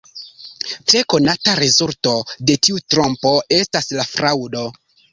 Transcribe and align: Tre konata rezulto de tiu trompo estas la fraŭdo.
Tre 0.91 1.01
konata 1.15 1.53
rezulto 1.61 2.15
de 2.49 2.57
tiu 2.69 2.83
trompo 2.95 3.37
estas 3.63 3.97
la 4.03 4.11
fraŭdo. 4.17 4.71